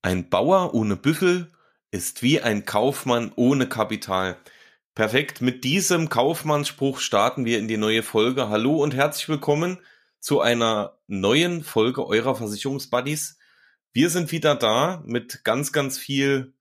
[0.00, 1.50] Ein Bauer ohne Büffel
[1.90, 4.36] ist wie ein Kaufmann ohne Kapital.
[4.94, 8.48] Perfekt, mit diesem Kaufmannsspruch starten wir in die neue Folge.
[8.48, 9.78] Hallo und herzlich willkommen
[10.20, 13.38] zu einer neuen Folge eurer Versicherungsbuddies.
[13.92, 16.54] Wir sind wieder da mit ganz, ganz viel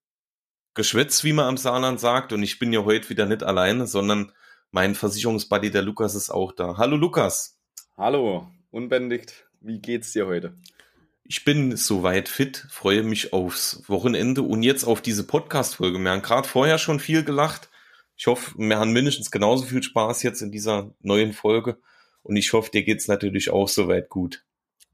[0.73, 2.33] Geschwätz, wie man am Saarland sagt.
[2.33, 4.31] Und ich bin ja heute wieder nicht alleine, sondern
[4.71, 6.77] mein Versicherungsbuddy, der Lukas, ist auch da.
[6.77, 7.59] Hallo Lukas.
[7.97, 9.47] Hallo, unbändigt.
[9.61, 10.55] Wie geht's dir heute?
[11.30, 15.99] Ich bin soweit fit, freue mich aufs Wochenende und jetzt auf diese Podcast-Folge.
[15.99, 17.70] Wir haben gerade vorher schon viel gelacht.
[18.16, 21.80] Ich hoffe, wir haben mindestens genauso viel Spaß jetzt in dieser neuen Folge.
[22.23, 24.45] Und ich hoffe, dir geht's natürlich auch soweit gut.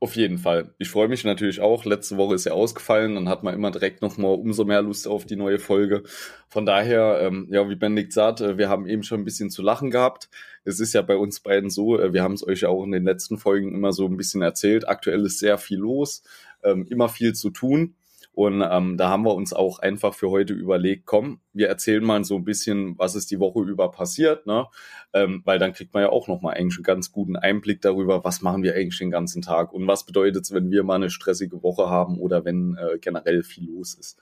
[0.03, 0.75] Auf jeden Fall.
[0.79, 1.85] Ich freue mich natürlich auch.
[1.85, 5.25] Letzte Woche ist ja ausgefallen, dann hat man immer direkt nochmal umso mehr Lust auf
[5.25, 6.03] die neue Folge.
[6.49, 9.61] Von daher, ähm, ja, wie Benedikt sagt, äh, wir haben eben schon ein bisschen zu
[9.61, 10.27] lachen gehabt.
[10.65, 12.91] Es ist ja bei uns beiden so, äh, wir haben es euch ja auch in
[12.91, 14.89] den letzten Folgen immer so ein bisschen erzählt.
[14.89, 16.21] Aktuell ist sehr viel los,
[16.65, 17.95] ähm, immer viel zu tun.
[18.33, 22.23] Und ähm, da haben wir uns auch einfach für heute überlegt, komm, wir erzählen mal
[22.23, 24.65] so ein bisschen, was ist die Woche über passiert, ne?
[25.13, 28.41] Ähm, weil dann kriegt man ja auch nochmal eigentlich einen ganz guten Einblick darüber, was
[28.41, 31.61] machen wir eigentlich den ganzen Tag und was bedeutet es, wenn wir mal eine stressige
[31.61, 34.17] Woche haben oder wenn äh, generell viel los ist.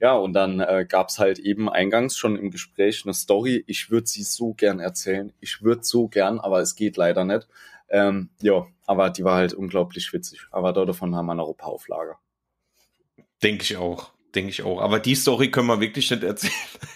[0.00, 3.62] Ja, und dann äh, gab halt eben eingangs schon im Gespräch eine Story.
[3.68, 5.32] Ich würde sie so gern erzählen.
[5.38, 7.46] Ich würde so gern, aber es geht leider nicht.
[7.88, 10.48] Ähm, ja, aber die war halt unglaublich witzig.
[10.50, 12.16] Aber davon haben wir noch ein paar Auflage.
[13.42, 14.10] Denke ich auch.
[14.34, 14.80] Denke ich auch.
[14.80, 16.52] Aber die Story können wir wirklich nicht erzählen.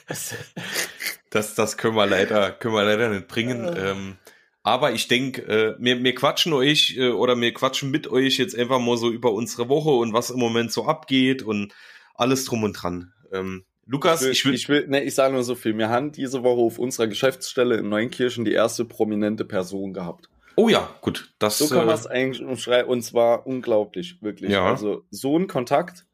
[1.30, 3.74] das, das können wir leider, können wir leider nicht bringen.
[3.76, 4.16] Ähm,
[4.62, 8.58] aber ich denke, äh, wir, wir quatschen euch äh, oder wir quatschen mit euch jetzt
[8.58, 11.72] einfach mal so über unsere Woche und was im Moment so abgeht und
[12.14, 13.12] alles drum und dran.
[13.32, 15.78] Ähm, Lukas, ich will, ich will, ich, will ne, ich sage nur so viel.
[15.78, 20.28] Wir haben diese Woche auf unserer Geschäftsstelle in Neunkirchen die erste prominente Person gehabt.
[20.56, 21.32] Oh ja, gut.
[21.38, 24.50] Das, so kann man es äh, eigentlich umschreiben und zwar unglaublich, wirklich.
[24.50, 24.66] Ja.
[24.66, 26.06] Also so ein Kontakt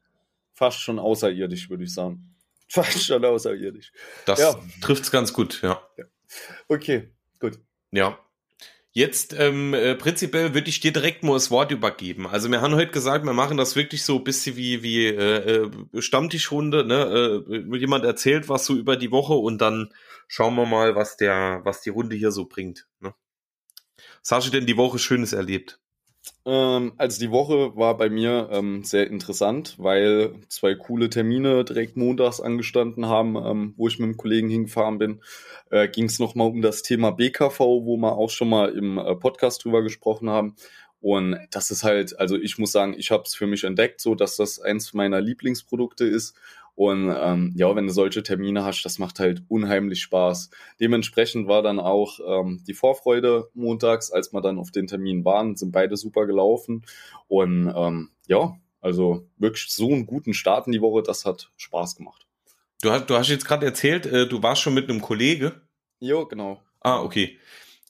[0.53, 2.29] fast schon außerirdisch, würde ich sagen.
[2.69, 3.91] Fast schon außerirdisch.
[4.25, 4.55] Das ja.
[4.81, 5.81] trifft's ganz gut, ja.
[5.97, 6.05] ja.
[6.67, 7.59] Okay, gut.
[7.91, 8.17] Ja.
[8.95, 12.27] Jetzt ähm, äh, prinzipiell würde ich dir direkt mal das Wort übergeben.
[12.27, 15.65] Also wir haben heute gesagt, wir machen das wirklich so ein bisschen wie wie äh,
[15.65, 16.85] äh, Stammtischrunde.
[16.85, 17.43] Ne?
[17.49, 19.91] Äh, jemand erzählt was so über die Woche und dann
[20.27, 22.87] schauen wir mal, was der was die Runde hier so bringt.
[22.99, 23.15] Ne?
[24.21, 25.79] Was hast du denn die Woche Schönes erlebt?
[26.45, 31.97] Ähm, also die Woche war bei mir ähm, sehr interessant, weil zwei coole Termine direkt
[31.97, 35.21] montags angestanden haben, ähm, wo ich mit einem Kollegen hingefahren bin.
[35.69, 39.15] Äh, Ging es nochmal um das Thema BKV, wo wir auch schon mal im äh,
[39.15, 40.55] Podcast drüber gesprochen haben.
[41.01, 44.15] Und das ist halt, also ich muss sagen, ich habe es für mich entdeckt, so
[44.15, 46.33] dass das eins meiner Lieblingsprodukte ist
[46.75, 50.49] und ähm, ja, wenn du solche Termine hast, das macht halt unheimlich Spaß.
[50.79, 55.55] Dementsprechend war dann auch ähm, die Vorfreude montags, als wir dann auf den Termin waren,
[55.55, 56.83] sind beide super gelaufen.
[57.27, 61.95] Und ähm, ja, also wirklich so einen guten Start in die Woche, das hat Spaß
[61.95, 62.25] gemacht.
[62.81, 65.61] Du hast, du hast jetzt gerade erzählt, äh, du warst schon mit einem Kollege.
[65.99, 66.61] Jo, genau.
[66.81, 67.37] Ah, okay.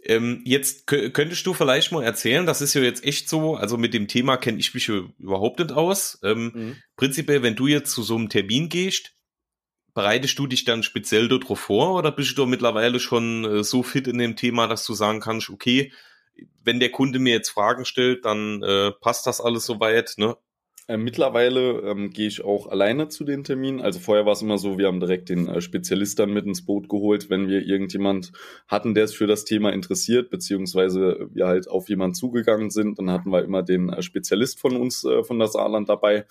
[0.05, 3.93] Ähm, jetzt könntest du vielleicht mal erzählen, das ist ja jetzt echt so, also mit
[3.93, 6.19] dem Thema kenne ich mich überhaupt nicht aus.
[6.23, 6.75] Ähm, mhm.
[6.97, 9.15] Prinzipiell, wenn du jetzt zu so einem Termin gehst,
[9.93, 14.07] bereitest du dich dann speziell darauf vor oder bist du mittlerweile schon äh, so fit
[14.07, 15.91] in dem Thema, dass du sagen kannst, okay,
[16.63, 20.35] wenn der Kunde mir jetzt Fragen stellt, dann äh, passt das alles soweit, ne?
[20.87, 23.79] Äh, mittlerweile ähm, gehe ich auch alleine zu den Terminen.
[23.79, 26.65] Also vorher war es immer so, wir haben direkt den äh, Spezialist dann mit ins
[26.65, 28.33] Boot geholt, wenn wir irgendjemand
[28.67, 33.11] hatten, der es für das Thema interessiert, beziehungsweise wir halt auf jemanden zugegangen sind, dann
[33.11, 36.25] hatten wir immer den äh, Spezialist von uns, äh, von der Saarland dabei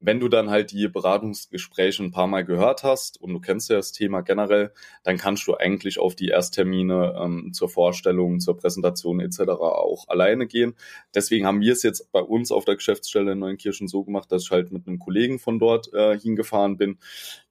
[0.00, 3.76] wenn du dann halt die Beratungsgespräche ein paar Mal gehört hast und du kennst ja
[3.76, 4.72] das Thema generell,
[5.02, 9.40] dann kannst du eigentlich auf die Ersttermine ähm, zur Vorstellung, zur Präsentation etc.
[9.50, 10.74] auch alleine gehen.
[11.14, 14.44] Deswegen haben wir es jetzt bei uns auf der Geschäftsstelle in Neunkirchen so gemacht, dass
[14.44, 16.98] ich halt mit einem Kollegen von dort äh, hingefahren bin.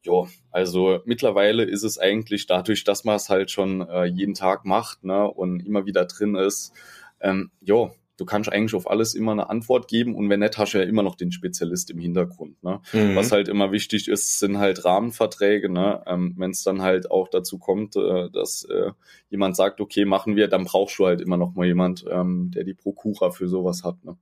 [0.02, 4.64] Jo, also mittlerweile ist es eigentlich dadurch, dass man es halt schon äh, jeden Tag
[4.64, 6.72] macht ne, und immer wieder drin ist,
[7.20, 10.74] ähm, jo, du kannst eigentlich auf alles immer eine Antwort geben und wenn nicht, hast
[10.74, 12.62] du ja immer noch den Spezialist im Hintergrund.
[12.64, 12.82] Ne?
[12.92, 13.16] Mhm.
[13.16, 15.70] Was halt immer wichtig ist, sind halt Rahmenverträge.
[15.70, 16.04] Ne?
[16.08, 18.92] Ähm, wenn es dann halt auch dazu kommt, äh, dass äh,
[19.30, 22.64] jemand sagt, okay, machen wir, dann brauchst du halt immer noch mal jemand, ähm, der
[22.64, 24.04] die Prokura für sowas hat.
[24.04, 24.18] Ne?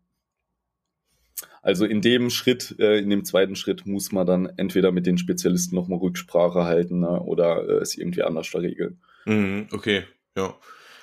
[1.62, 5.18] Also in dem Schritt, äh, in dem zweiten Schritt muss man dann entweder mit den
[5.18, 7.22] Spezialisten nochmal Rücksprache halten ne?
[7.22, 9.00] oder äh, es irgendwie anders regeln.
[9.26, 10.04] Mhm, okay,
[10.38, 10.54] ja.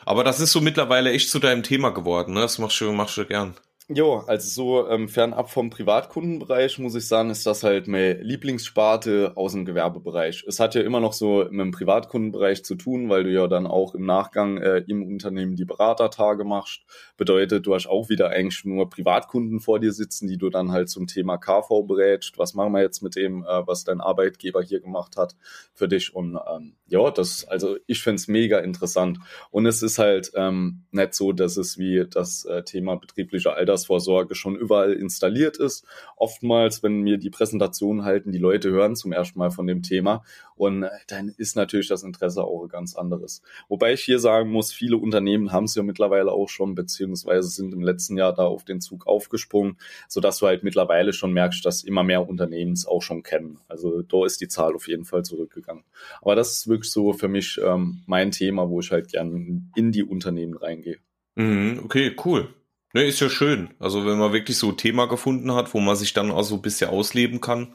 [0.05, 2.41] Aber das ist so mittlerweile echt zu deinem Thema geworden, ne?
[2.41, 3.55] Das machst du, machst du gern.
[3.89, 9.33] Jo, also so ähm, fernab vom Privatkundenbereich muss ich sagen, ist das halt meine Lieblingssparte
[9.35, 10.45] aus dem Gewerbebereich.
[10.47, 13.67] Es hat ja immer noch so mit dem Privatkundenbereich zu tun, weil du ja dann
[13.67, 16.85] auch im Nachgang äh, im Unternehmen die Beratertage machst.
[17.17, 20.89] Bedeutet, du hast auch wieder eigentlich nur Privatkunden vor dir sitzen, die du dann halt
[20.89, 22.39] zum Thema KV berätst.
[22.39, 25.35] Was machen wir jetzt mit dem, äh, was dein Arbeitgeber hier gemacht hat
[25.75, 26.15] für dich?
[26.15, 29.19] Und ähm, ja, das, also ich find's mega interessant.
[29.51, 33.73] Und es ist halt ähm, nicht so, dass es wie das äh, Thema betriebliche Alters
[33.73, 35.85] Altersvorsorge schon überall installiert ist.
[36.17, 40.23] Oftmals, wenn wir die Präsentation halten, die Leute hören zum ersten Mal von dem Thema
[40.57, 43.43] und dann ist natürlich das Interesse auch ganz anderes.
[43.69, 47.73] Wobei ich hier sagen muss, viele Unternehmen haben es ja mittlerweile auch schon, beziehungsweise sind
[47.73, 49.79] im letzten Jahr da auf den Zug aufgesprungen,
[50.09, 53.59] sodass du halt mittlerweile schon merkst, dass immer mehr Unternehmen es auch schon kennen.
[53.69, 55.85] Also da ist die Zahl auf jeden Fall zurückgegangen.
[56.21, 59.93] Aber das ist wirklich so für mich ähm, mein Thema, wo ich halt gerne in
[59.93, 60.99] die Unternehmen reingehe.
[61.35, 62.55] Mhm, okay, cool.
[62.95, 63.71] Ne, ist ja schön.
[63.79, 66.57] Also wenn man wirklich so ein Thema gefunden hat, wo man sich dann auch so
[66.57, 67.75] ein bisschen ausleben kann,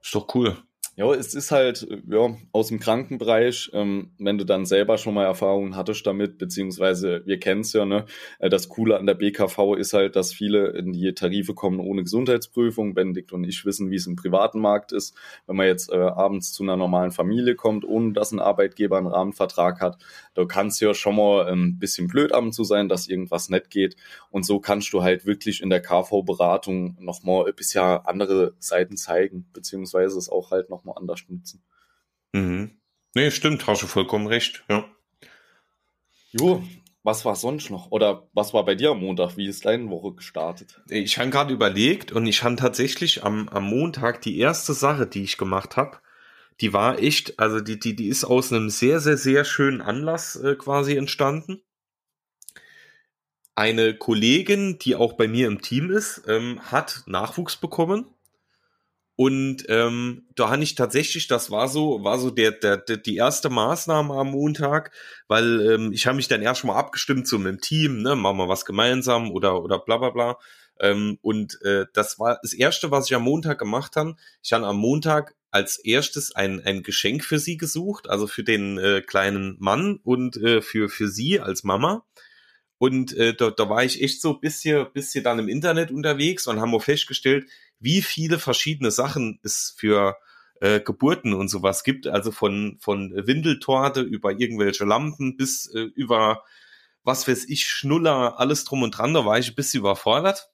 [0.00, 0.56] ist doch cool.
[0.94, 5.24] Ja, es ist halt ja, aus dem Krankenbereich, ähm, wenn du dann selber schon mal
[5.24, 8.06] Erfahrungen hattest damit, beziehungsweise wir kennen es ja, ne?
[8.38, 12.02] Äh, das Coole an der BKV ist halt, dass viele in die Tarife kommen ohne
[12.02, 12.94] Gesundheitsprüfung.
[12.94, 15.14] Benedikt und ich wissen, wie es im privaten Markt ist.
[15.46, 19.06] Wenn man jetzt äh, abends zu einer normalen Familie kommt, ohne dass ein Arbeitgeber einen
[19.06, 19.98] Rahmenvertrag hat,
[20.32, 23.50] da kann es ja schon mal ein ähm, bisschen blöd am zu sein, dass irgendwas
[23.50, 23.96] nicht geht.
[24.30, 29.46] Und so kannst du halt wirklich in der KV-Beratung nochmal ein bisschen andere Seiten zeigen,
[29.52, 31.62] beziehungsweise es auch halt noch mal anders nutzen.
[32.32, 32.80] Mhm.
[33.14, 34.84] Nee, stimmt, hast du vollkommen recht, ja.
[36.32, 36.62] Jo,
[37.02, 37.90] was war sonst noch?
[37.92, 39.36] Oder was war bei dir am Montag?
[39.36, 40.82] Wie ist deine Woche gestartet?
[40.88, 45.22] Ich habe gerade überlegt und ich habe tatsächlich am, am Montag die erste Sache, die
[45.22, 45.98] ich gemacht habe,
[46.60, 50.36] die war echt, also die, die, die ist aus einem sehr, sehr, sehr schönen Anlass
[50.36, 51.62] äh, quasi entstanden.
[53.54, 58.06] Eine Kollegin, die auch bei mir im Team ist, ähm, hat Nachwuchs bekommen
[59.16, 63.16] und ähm, da habe ich tatsächlich, das war so, war so der, der, der die
[63.16, 64.92] erste Maßnahme am Montag,
[65.26, 68.48] weil ähm, ich habe mich dann erst mal abgestimmt so mit Team, ne, machen wir
[68.48, 70.38] was gemeinsam oder oder bla bla bla.
[70.78, 74.16] Ähm, und äh, das war das erste, was ich am Montag gemacht habe.
[74.42, 78.76] Ich habe am Montag als erstes ein, ein Geschenk für sie gesucht, also für den
[78.76, 82.04] äh, kleinen Mann und äh, für, für sie als Mama.
[82.78, 86.60] Und äh, da, da war ich echt so bisschen, bisschen dann im Internet unterwegs und
[86.60, 87.46] haben wir festgestellt,
[87.78, 90.16] wie viele verschiedene Sachen es für
[90.60, 92.06] äh, Geburten und sowas gibt.
[92.06, 96.42] Also von, von Windeltorte über irgendwelche Lampen bis äh, über
[97.06, 99.14] was weiß ich, Schnuller, alles drum und dran.
[99.14, 100.50] Da war ich ein bisschen überfordert.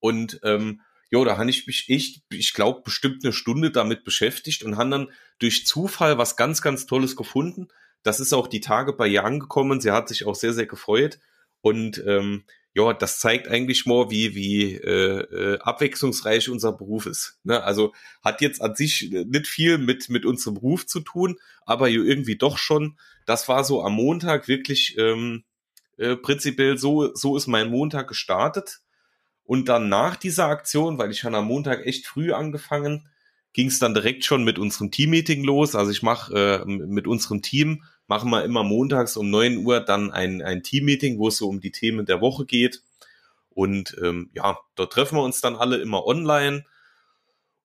[0.00, 4.64] Und ähm, jo, da habe ich mich echt, ich glaube, bestimmt eine Stunde damit beschäftigt
[4.64, 7.68] und habe dann durch Zufall was ganz, ganz Tolles gefunden.
[8.02, 9.80] Das ist auch die Tage bei ihr angekommen.
[9.80, 11.20] Sie hat sich auch sehr, sehr gefreut.
[11.66, 17.40] Und ähm, ja, das zeigt eigentlich mal, wie, wie äh, äh, abwechslungsreich unser Beruf ist.
[17.42, 17.60] Ne?
[17.60, 17.92] Also
[18.22, 22.56] hat jetzt an sich nicht viel mit, mit unserem Beruf zu tun, aber irgendwie doch
[22.56, 22.96] schon.
[23.26, 25.42] Das war so am Montag wirklich ähm,
[25.96, 28.78] äh, prinzipiell so, so ist mein Montag gestartet.
[29.42, 33.08] Und dann nach dieser Aktion, weil ich schon am Montag echt früh angefangen,
[33.54, 35.74] ging es dann direkt schon mit unserem Teammeeting los.
[35.74, 40.10] Also ich mache äh, mit unserem Team machen wir immer montags um neun Uhr dann
[40.10, 42.82] ein, ein Teammeeting, wo es so um die Themen der Woche geht.
[43.50, 46.64] Und ähm, ja, dort treffen wir uns dann alle immer online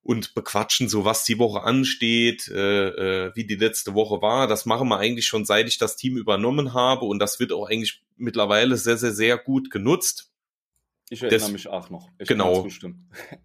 [0.03, 4.47] und bequatschen so, was die Woche ansteht, äh, äh, wie die letzte Woche war.
[4.47, 7.05] Das machen wir eigentlich schon, seit ich das Team übernommen habe.
[7.05, 10.31] Und das wird auch eigentlich mittlerweile sehr, sehr, sehr gut genutzt.
[11.09, 12.09] Ich erinnere das, mich auch noch.
[12.17, 12.65] Ich genau.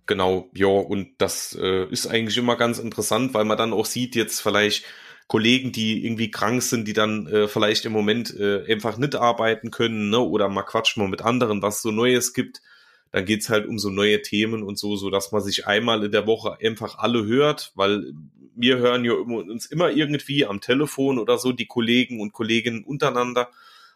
[0.06, 0.68] Genau, ja.
[0.68, 4.84] Und das äh, ist eigentlich immer ganz interessant, weil man dann auch sieht, jetzt vielleicht,
[5.28, 9.70] Kollegen, die irgendwie krank sind, die dann äh, vielleicht im Moment äh, einfach nicht arbeiten
[9.70, 10.20] können, ne?
[10.20, 12.62] oder mal quatschen wir mit anderen, was so Neues gibt.
[13.10, 16.12] Dann geht's halt um so neue Themen und so, so dass man sich einmal in
[16.12, 18.12] der Woche einfach alle hört, weil
[18.54, 23.50] wir hören ja uns immer irgendwie am Telefon oder so, die Kollegen und Kolleginnen untereinander,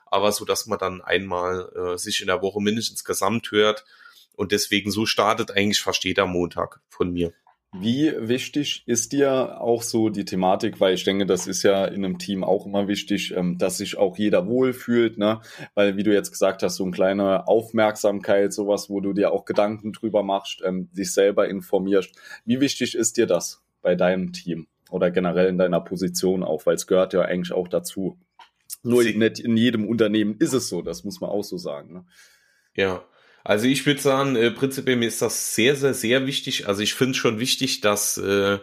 [0.06, 3.84] aber so, dass man dann einmal äh, sich in der Woche mindestens gesamt hört.
[4.37, 7.32] Und deswegen so startet eigentlich fast jeder Montag von mir.
[7.72, 12.04] Wie wichtig ist dir auch so die Thematik, weil ich denke, das ist ja in
[12.04, 15.40] einem Team auch immer wichtig, ähm, dass sich auch jeder wohlfühlt, ne?
[15.74, 19.44] Weil, wie du jetzt gesagt hast, so eine kleine Aufmerksamkeit, sowas, wo du dir auch
[19.44, 22.10] Gedanken drüber machst, ähm, dich selber informierst.
[22.44, 26.74] Wie wichtig ist dir das bei deinem Team oder generell in deiner Position auch, weil
[26.74, 28.18] es gehört ja eigentlich auch dazu.
[28.82, 31.92] Nur nicht in jedem Unternehmen ist es so, das muss man auch so sagen.
[31.92, 32.04] Ne?
[32.74, 33.04] Ja,
[33.44, 36.68] also ich würde sagen, äh, prinzipiell mir ist das sehr, sehr, sehr wichtig.
[36.68, 38.59] Also ich finde schon wichtig, dass, äh,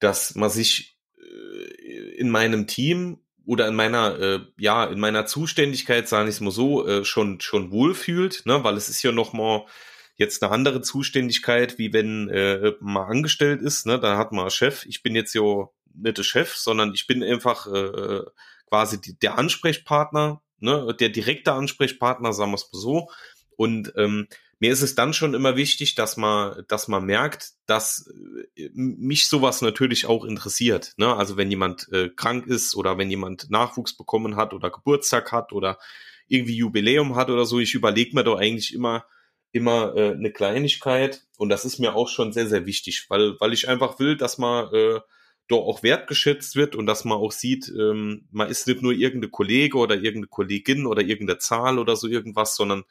[0.00, 6.08] dass man sich äh, in meinem Team oder in meiner, äh, ja, in meiner Zuständigkeit,
[6.08, 9.32] sage ich es mal so, äh, schon, schon wohlfühlt, ne, weil es ist ja noch
[9.32, 9.66] mal
[10.16, 14.50] jetzt eine andere Zuständigkeit, wie wenn äh, man angestellt ist, ne, da hat man einen
[14.50, 14.86] Chef.
[14.86, 18.20] Ich bin jetzt ja nicht der Chef, sondern ich bin einfach äh,
[18.68, 23.10] quasi die, der Ansprechpartner, ne, der direkte Ansprechpartner, sagen wir es mal so.
[23.62, 24.26] Und ähm,
[24.58, 28.12] mir ist es dann schon immer wichtig, dass man, dass man merkt, dass
[28.56, 30.94] äh, mich sowas natürlich auch interessiert.
[30.96, 31.14] Ne?
[31.14, 35.52] Also wenn jemand äh, krank ist oder wenn jemand Nachwuchs bekommen hat oder Geburtstag hat
[35.52, 35.78] oder
[36.26, 39.04] irgendwie Jubiläum hat oder so, ich überlege mir doch eigentlich immer,
[39.52, 43.52] immer äh, eine Kleinigkeit und das ist mir auch schon sehr, sehr wichtig, weil, weil
[43.52, 44.98] ich einfach will, dass man äh,
[45.46, 49.30] doch auch wertgeschätzt wird und dass man auch sieht, ähm, man ist nicht nur irgendeine
[49.30, 52.82] Kollege oder irgendeine Kollegin oder irgendeine Zahl oder so irgendwas, sondern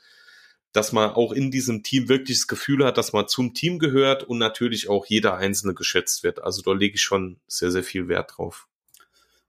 [0.74, 4.24] dass man auch in diesem Team wirklich das Gefühl hat, dass man zum Team gehört
[4.24, 6.44] und natürlich auch jeder Einzelne geschätzt wird.
[6.44, 8.68] Also da lege ich schon sehr, sehr viel Wert drauf.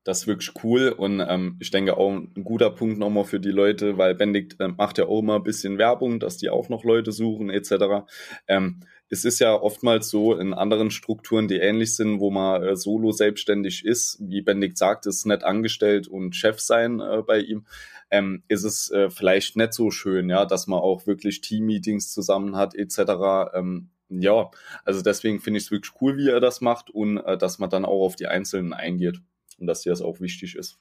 [0.04, 3.52] Das ist wirklich cool und ähm, ich denke auch ein guter Punkt nochmal für die
[3.52, 6.82] Leute, weil Benedikt äh, macht ja auch immer ein bisschen Werbung, dass die auch noch
[6.82, 8.04] Leute suchen etc.
[8.48, 12.76] Ähm, es ist ja oftmals so in anderen Strukturen, die ähnlich sind, wo man äh,
[12.76, 17.66] solo selbstständig ist, wie Benedikt sagt, ist nicht angestellt und Chef sein äh, bei ihm,
[18.12, 22.56] ähm, ist es äh, vielleicht nicht so schön, ja, dass man auch wirklich Team-Meetings zusammen
[22.56, 23.54] hat etc.
[23.54, 24.50] Ähm, ja,
[24.84, 27.70] also deswegen finde ich es wirklich cool, wie er das macht und äh, dass man
[27.70, 29.20] dann auch auf die Einzelnen eingeht
[29.58, 30.78] und dass dir das auch wichtig ist.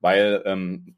[0.00, 0.96] Weil, ähm,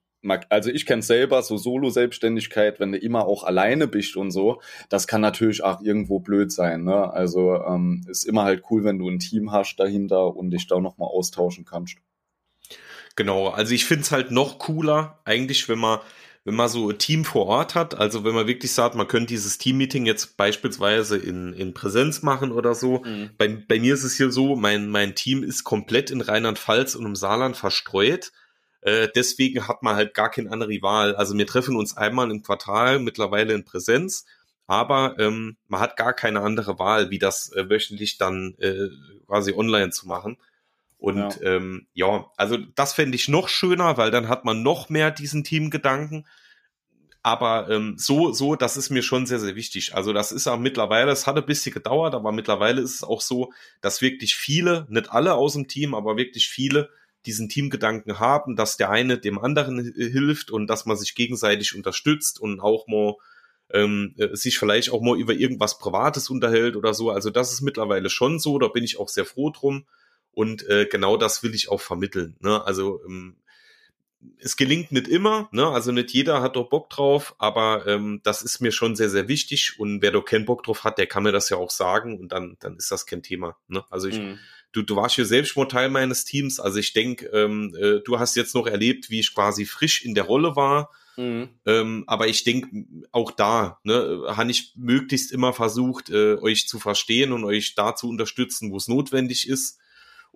[0.49, 5.07] also ich kenne selber so Solo-Selbstständigkeit, wenn du immer auch alleine bist und so, das
[5.07, 6.83] kann natürlich auch irgendwo blöd sein.
[6.83, 7.13] Ne?
[7.13, 10.81] Also ähm, ist immer halt cool, wenn du ein Team hast dahinter und dich da
[10.81, 11.99] nochmal austauschen kannst.
[13.17, 16.01] Genau, also ich finde es halt noch cooler, eigentlich, wenn man
[16.47, 19.31] wenn man so ein Team vor Ort hat, also wenn man wirklich sagt, man könnte
[19.31, 23.03] dieses Team-Meeting jetzt beispielsweise in, in Präsenz machen oder so.
[23.05, 23.31] Mhm.
[23.37, 27.05] Bei, bei mir ist es hier so, mein, mein Team ist komplett in Rheinland-Pfalz und
[27.05, 28.31] im Saarland verstreut.
[28.83, 31.17] Äh, deswegen hat man halt gar keine andere Wahl.
[31.17, 34.25] Also wir treffen uns einmal im Quartal, mittlerweile in Präsenz,
[34.69, 38.87] aber ähm, man hat gar keine andere Wahl, wie das äh, wöchentlich dann äh,
[39.27, 40.37] quasi online zu machen.
[41.07, 44.89] Und ja, ähm, ja also das fände ich noch schöner, weil dann hat man noch
[44.89, 46.27] mehr diesen Teamgedanken.
[47.23, 49.95] Aber ähm, so, so, das ist mir schon sehr, sehr wichtig.
[49.95, 53.21] Also das ist auch mittlerweile, es hat ein bisschen gedauert, aber mittlerweile ist es auch
[53.21, 56.91] so, dass wirklich viele, nicht alle aus dem Team, aber wirklich viele
[57.25, 62.41] diesen Teamgedanken haben, dass der eine dem anderen hilft und dass man sich gegenseitig unterstützt
[62.41, 63.15] und auch mal
[63.71, 67.11] ähm, äh, sich vielleicht auch mal über irgendwas Privates unterhält oder so.
[67.13, 69.87] Also das ist mittlerweile schon so, da bin ich auch sehr froh drum.
[70.37, 72.37] Und äh, genau das will ich auch vermitteln.
[72.41, 72.63] Ne?
[72.67, 73.37] Also ähm,
[74.39, 75.67] es gelingt nicht immer, ne?
[75.67, 79.29] also nicht jeder hat doch Bock drauf, aber ähm, das ist mir schon sehr, sehr
[79.29, 79.77] wichtig.
[79.79, 82.33] Und wer doch keinen Bock drauf hat, der kann mir das ja auch sagen und
[82.33, 83.57] dann, dann ist das kein Thema.
[83.67, 83.83] Ne?
[83.89, 84.39] Also ich, mhm.
[84.73, 86.61] du, du warst hier selbst schon Teil meines Teams.
[86.61, 90.15] Also ich denke, ähm, äh, du hast jetzt noch erlebt, wie ich quasi frisch in
[90.15, 90.91] der Rolle war.
[91.17, 91.49] Mhm.
[91.65, 96.79] Ähm, aber ich denke, auch da ne, habe ich möglichst immer versucht, äh, euch zu
[96.79, 99.79] verstehen und euch da zu unterstützen, wo es notwendig ist.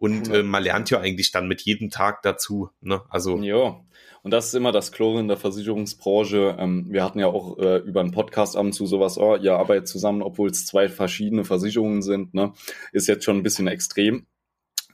[0.01, 2.71] Und äh, man lernt ja eigentlich dann mit jedem Tag dazu.
[2.81, 3.03] Ne?
[3.11, 3.79] Also ja.
[4.23, 6.57] Und das ist immer das Chlor in der Versicherungsbranche.
[6.59, 9.55] Ähm, wir hatten ja auch äh, über einen Podcast ab und zu sowas, oh, ihr
[9.55, 12.33] arbeitet zusammen, obwohl es zwei verschiedene Versicherungen sind.
[12.33, 12.53] Ne?
[12.93, 14.27] Ist jetzt schon ein bisschen extrem.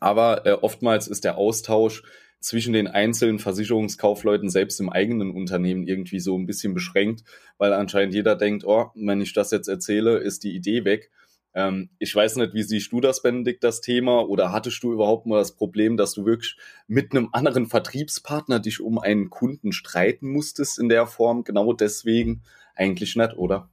[0.01, 2.03] Aber äh, oftmals ist der Austausch
[2.41, 7.23] zwischen den einzelnen Versicherungskaufleuten selbst im eigenen Unternehmen irgendwie so ein bisschen beschränkt,
[7.59, 11.11] weil anscheinend jeder denkt, oh, wenn ich das jetzt erzähle, ist die Idee weg.
[11.57, 14.21] Ähm, ich weiß nicht, wie siehst du das, Benedikt, das Thema?
[14.29, 18.81] Oder hattest du überhaupt mal das Problem, dass du wirklich mit einem anderen Vertriebspartner dich
[18.81, 21.45] um einen Kunden streiten musstest in der Form?
[21.45, 22.43] Genau deswegen
[22.75, 23.71] eigentlich nicht, oder?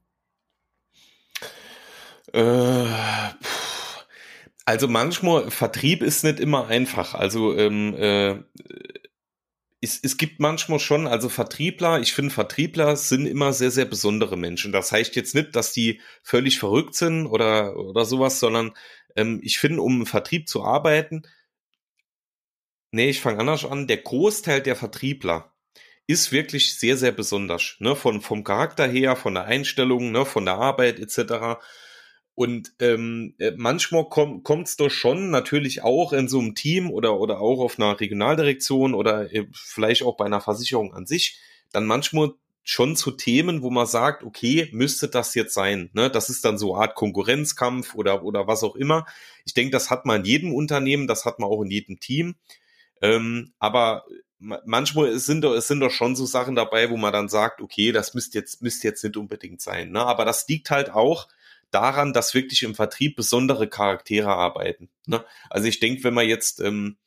[2.31, 2.85] Äh,
[4.63, 7.15] also manchmal, Vertrieb ist nicht immer einfach.
[7.15, 8.39] Also ähm, äh,
[9.83, 14.37] es, es gibt manchmal schon, also Vertriebler, ich finde Vertriebler sind immer sehr, sehr besondere
[14.37, 14.71] Menschen.
[14.71, 18.73] Das heißt jetzt nicht, dass die völlig verrückt sind oder, oder sowas, sondern
[19.15, 21.23] ähm, ich finde, um im Vertrieb zu arbeiten,
[22.91, 25.53] nee, ich fange anders an, der Großteil der Vertriebler
[26.07, 27.75] ist wirklich sehr, sehr besonders.
[27.79, 27.95] Ne?
[27.95, 30.25] Von, vom Charakter her, von der Einstellung, ne?
[30.25, 31.61] von der Arbeit etc.
[32.35, 37.19] Und ähm, äh, manchmal kommt es doch schon natürlich auch in so einem Team oder,
[37.19, 41.37] oder auch auf einer Regionaldirektion oder äh, vielleicht auch bei einer Versicherung an sich,
[41.71, 42.31] dann manchmal
[42.63, 45.89] schon zu Themen, wo man sagt, okay, müsste das jetzt sein.
[45.93, 46.09] Ne?
[46.09, 49.05] Das ist dann so eine Art Konkurrenzkampf oder, oder was auch immer.
[49.45, 52.35] Ich denke, das hat man in jedem Unternehmen, das hat man auch in jedem Team.
[53.01, 54.05] Ähm, aber
[54.39, 57.91] manchmal sind doch, es sind doch schon so Sachen dabei, wo man dann sagt, okay,
[57.91, 59.91] das müsste jetzt, müsste jetzt nicht unbedingt sein.
[59.91, 59.99] Ne?
[59.99, 61.27] Aber das liegt halt auch
[61.73, 64.89] daran, dass wirklich im Vertrieb besondere Charaktere arbeiten.
[65.05, 65.23] Ne?
[65.49, 66.97] Also ich denke, wenn man jetzt, ähm,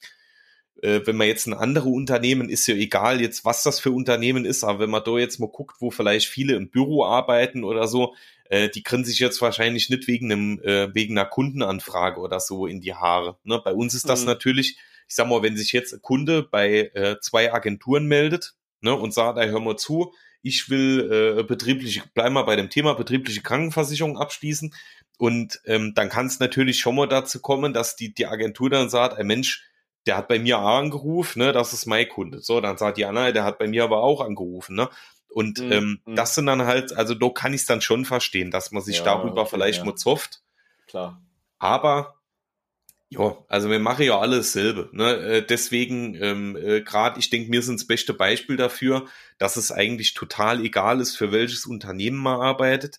[0.83, 4.45] äh, wenn man jetzt ein andere Unternehmen, ist ja egal jetzt, was das für Unternehmen
[4.45, 7.89] ist, aber wenn man da jetzt mal guckt, wo vielleicht viele im Büro arbeiten oder
[7.89, 8.15] so,
[8.51, 12.67] äh, die können sich jetzt wahrscheinlich nicht wegen einem, äh, wegen einer Kundenanfrage oder so
[12.67, 13.39] in die Haare.
[13.45, 13.61] Ne?
[13.65, 14.27] Bei uns ist das mhm.
[14.27, 18.95] natürlich, ich sag mal, wenn sich jetzt ein Kunde bei äh, zwei Agenturen meldet ne,
[18.95, 20.13] und sagt, hör mal zu,
[20.47, 24.73] ich will äh, betriebliche, bleib mal bei dem Thema betriebliche Krankenversicherung abschließen.
[25.19, 28.89] Und ähm, dann kann es natürlich schon mal dazu kommen, dass die, die Agentur dann
[28.89, 29.65] sagt, ein Mensch,
[30.07, 32.43] der hat bei mir angerufen, ne, das ist mein Kunde.
[32.43, 34.89] So, dann sagt die Anna, der hat bei mir aber auch angerufen, ne?
[35.29, 35.73] Und mhm.
[35.73, 36.15] ähm, mhm.
[36.15, 38.99] das sind dann halt, also da kann ich es dann schon verstehen, dass man sich
[38.99, 39.85] ja, darüber okay, vielleicht ja.
[39.85, 40.43] mal zofft.
[40.87, 41.21] Klar.
[41.59, 42.16] Aber
[43.09, 44.89] ja, also wir machen ja alles selber.
[44.93, 45.17] Ne?
[45.17, 49.07] Äh, deswegen, ähm, äh, gerade, ich denke, wir sind das beste Beispiel dafür,
[49.39, 52.99] dass es eigentlich total egal ist, für welches Unternehmen man arbeitet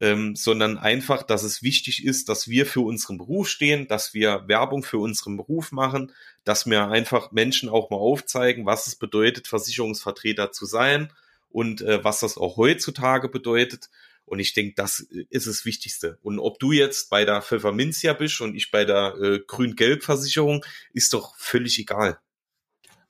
[0.00, 4.44] ähm, sondern einfach, dass es wichtig ist, dass wir für unseren Beruf stehen, dass wir
[4.46, 6.12] Werbung für unseren Beruf machen,
[6.44, 11.12] dass wir einfach Menschen auch mal aufzeigen, was es bedeutet, Versicherungsvertreter zu sein
[11.50, 13.88] und äh, was das auch heutzutage bedeutet.
[14.26, 16.18] Und ich denke, das ist das Wichtigste.
[16.22, 21.14] Und ob du jetzt bei der Pfefferminzia bist und ich bei der äh, Grün-Gelb-Versicherung, ist
[21.14, 22.18] doch völlig egal.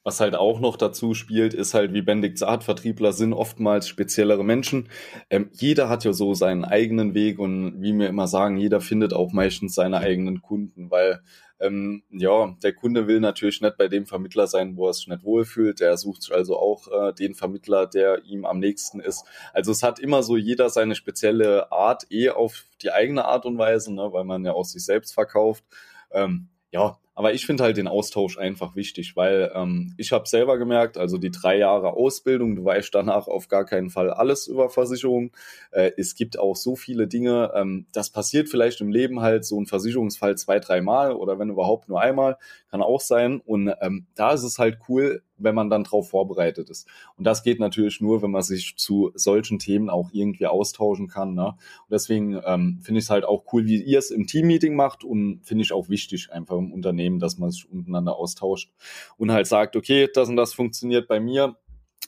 [0.06, 4.44] Was halt auch noch dazu spielt, ist halt, wie Bendig sagt, Vertriebler sind oftmals speziellere
[4.44, 4.88] Menschen.
[5.30, 9.12] Ähm, jeder hat ja so seinen eigenen Weg und wie wir immer sagen, jeder findet
[9.12, 11.22] auch meistens seine eigenen Kunden, weil
[11.58, 15.24] ähm, ja, der Kunde will natürlich nicht bei dem Vermittler sein, wo er sich nicht
[15.24, 15.80] wohlfühlt.
[15.80, 19.24] Der sucht also auch äh, den Vermittler, der ihm am nächsten ist.
[19.52, 23.58] Also es hat immer so jeder seine spezielle Art, eh auf die eigene Art und
[23.58, 25.64] Weise, ne, weil man ja auch sich selbst verkauft.
[26.10, 30.58] Ähm, ja, aber ich finde halt den Austausch einfach wichtig, weil ähm, ich habe selber
[30.58, 34.68] gemerkt, also die drei Jahre Ausbildung, du weißt danach auf gar keinen Fall alles über
[34.68, 35.32] Versicherungen.
[35.70, 39.58] Äh, es gibt auch so viele Dinge, ähm, das passiert vielleicht im Leben halt so
[39.58, 42.36] ein Versicherungsfall zwei, dreimal oder wenn überhaupt nur einmal,
[42.70, 43.40] kann auch sein.
[43.40, 46.88] Und ähm, da ist es halt cool, wenn man dann darauf vorbereitet ist.
[47.16, 51.34] Und das geht natürlich nur, wenn man sich zu solchen Themen auch irgendwie austauschen kann.
[51.34, 51.48] Ne?
[51.48, 55.04] Und deswegen ähm, finde ich es halt auch cool, wie ihr es im Teammeeting macht
[55.04, 58.72] und finde ich auch wichtig einfach im Unternehmen, dass man sich untereinander austauscht
[59.16, 61.56] und halt sagt, okay, das und das funktioniert bei mir,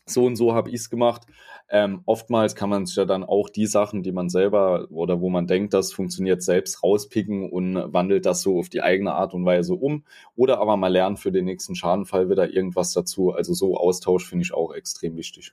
[0.06, 1.26] so und so habe ich es gemacht.
[1.70, 5.28] Ähm, oftmals kann man sich ja dann auch die Sachen, die man selber oder wo
[5.28, 9.44] man denkt, das funktioniert, selbst rauspicken und wandelt das so auf die eigene Art und
[9.44, 10.04] Weise um.
[10.34, 13.32] Oder aber mal lernen für den nächsten Schadenfall wieder irgendwas dazu.
[13.32, 15.52] Also so Austausch finde ich auch extrem wichtig.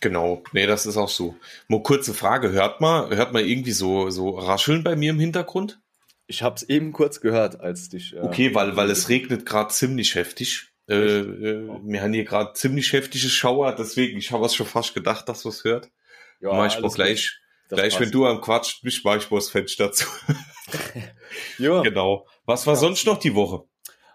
[0.00, 1.36] Genau, nee, das ist auch so.
[1.68, 5.80] Nur kurze Frage, hört man, hört man irgendwie so, so rascheln bei mir im Hintergrund?
[6.26, 8.16] Ich habe es eben kurz gehört, als dich.
[8.16, 10.71] Äh, okay, weil, weil es regnet gerade ziemlich heftig.
[10.92, 14.94] Äh, äh, wir haben hier gerade ziemlich heftige Schauer, deswegen, ich habe es schon fast
[14.94, 15.90] gedacht, dass was hört.
[16.40, 19.50] Ja, mach ich mal gleich, gleich wenn du am Quatsch bist, mach ich mal das
[19.50, 20.06] Fenster zu.
[21.58, 21.82] ja.
[21.82, 22.26] Genau.
[22.44, 22.80] Was war ja.
[22.80, 23.64] sonst noch die Woche?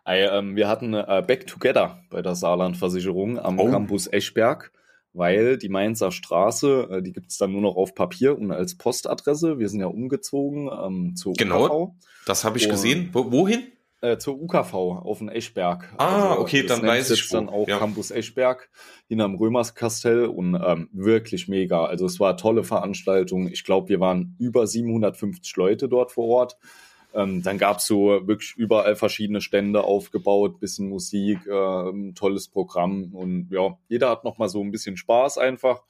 [0.05, 3.69] Ähm, wir hatten äh, Back Together bei der Saarland-Versicherung am oh.
[3.69, 4.71] Campus Eschberg,
[5.11, 8.77] weil die Mainzer Straße, äh, die gibt es dann nur noch auf Papier und als
[8.77, 9.59] Postadresse.
[9.59, 11.95] Wir sind ja umgezogen ähm, zur genau, UKV.
[12.25, 13.09] das habe ich und gesehen.
[13.11, 13.67] Wo, wohin?
[14.01, 15.93] Äh, zur UKV auf den Eschberg.
[15.97, 17.79] Ah, also, okay, dann weiß ich dann auch ja.
[17.79, 18.69] Campus Eschberg
[19.07, 21.85] hinterm Römerskastell und ähm, wirklich mega.
[21.85, 23.47] Also es war eine tolle Veranstaltung.
[23.47, 26.57] Ich glaube, wir waren über 750 Leute dort vor Ort.
[27.13, 33.15] Ähm, dann gab es so wirklich überall verschiedene Stände aufgebaut, bisschen Musik, äh, tolles Programm
[33.15, 35.81] und ja, jeder hat noch mal so ein bisschen Spaß einfach.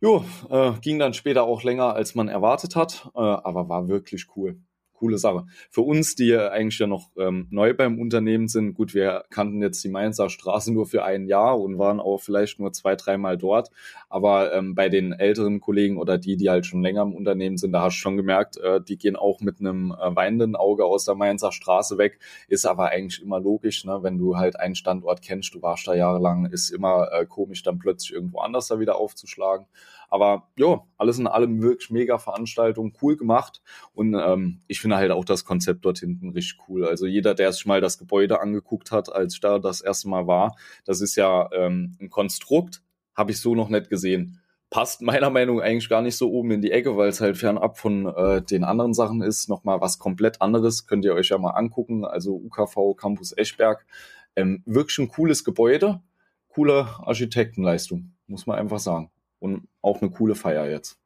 [0.00, 4.26] Jo, äh, ging dann später auch länger, als man erwartet hat, äh, aber war wirklich
[4.36, 4.58] cool
[5.02, 5.46] coole Sache.
[5.68, 9.60] Für uns, die ja eigentlich ja noch ähm, neu beim Unternehmen sind, gut, wir kannten
[9.60, 13.36] jetzt die Mainzer Straße nur für ein Jahr und waren auch vielleicht nur zwei, dreimal
[13.36, 13.70] dort.
[14.08, 17.72] Aber ähm, bei den älteren Kollegen oder die, die halt schon länger im Unternehmen sind,
[17.72, 21.04] da hast du schon gemerkt, äh, die gehen auch mit einem äh, weinenden Auge aus
[21.04, 22.20] der Mainzer Straße weg.
[22.46, 24.04] Ist aber eigentlich immer logisch, ne?
[24.04, 27.80] wenn du halt einen Standort kennst, du warst da jahrelang, ist immer äh, komisch, dann
[27.80, 29.66] plötzlich irgendwo anders da wieder aufzuschlagen.
[30.12, 33.62] Aber ja, alles in allem wirklich mega Veranstaltung, cool gemacht.
[33.94, 36.84] Und ähm, ich finde halt auch das Konzept dort hinten richtig cool.
[36.84, 40.26] Also jeder, der sich mal das Gebäude angeguckt hat, als ich da das erste Mal
[40.26, 42.82] war, das ist ja ähm, ein Konstrukt,
[43.14, 46.50] habe ich so noch nicht gesehen passt meiner Meinung nach eigentlich gar nicht so oben
[46.50, 49.50] in die Ecke, weil es halt fernab von äh, den anderen Sachen ist.
[49.50, 50.86] Nochmal was komplett anderes.
[50.86, 52.06] Könnt ihr euch ja mal angucken.
[52.06, 53.86] Also UKV Campus Eschberg.
[54.34, 56.00] Ähm, wirklich ein cooles Gebäude.
[56.48, 59.10] Coole Architektenleistung, muss man einfach sagen
[59.42, 60.98] und auch eine coole Feier jetzt.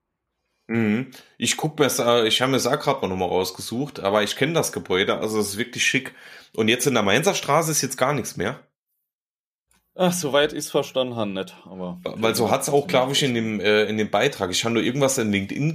[0.68, 1.10] Mhm.
[1.38, 4.36] Ich guck mir äh, ich habe mir das auch gerade mal nochmal rausgesucht, aber ich
[4.36, 6.14] kenne das Gebäude, also es ist wirklich schick.
[6.54, 8.65] Und jetzt in der Mainzer Straße ist jetzt gar nichts mehr.
[9.98, 11.56] Ach, soweit ich es verstanden habe, nicht.
[11.64, 14.50] Aber Weil so hat es auch, glaube ich, in dem, äh, in dem Beitrag.
[14.50, 15.72] Ich habe nur irgendwas in LinkedIn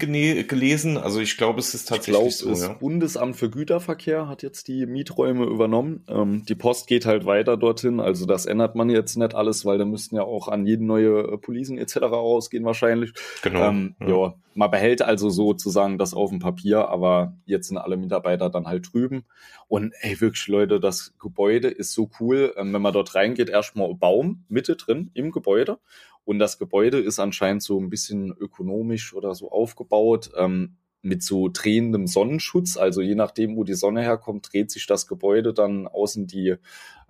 [0.48, 0.98] gelesen.
[0.98, 2.50] Also ich glaube, es ist tatsächlich ich glaub, so.
[2.50, 2.74] Das ja.
[2.74, 6.06] Bundesamt für Güterverkehr hat jetzt die Mieträume übernommen.
[6.08, 8.00] Ähm, die Post geht halt weiter dorthin.
[8.00, 11.22] Also das ändert man jetzt nicht alles, weil da müssten ja auch an jeden neue
[11.22, 11.98] äh, Polisen etc.
[12.04, 13.14] rausgehen wahrscheinlich.
[13.42, 13.70] Genau.
[13.70, 14.08] Ähm, ja.
[14.08, 18.68] ja, man behält also sozusagen das auf dem Papier, aber jetzt sind alle Mitarbeiter dann
[18.68, 19.24] halt drüben.
[19.68, 22.54] Und ey, wirklich, Leute, das Gebäude ist so cool.
[22.58, 25.80] Ähm, wenn man dort reingeht, erstmal Baum Mitte drin im Gebäude.
[26.26, 30.32] Und das Gebäude ist anscheinend so ein bisschen ökonomisch oder so aufgebaut.
[30.36, 32.78] Ähm, mit so drehendem Sonnenschutz.
[32.78, 36.56] Also je nachdem, wo die Sonne herkommt, dreht sich das Gebäude dann außen die